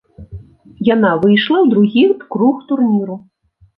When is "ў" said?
1.61-1.67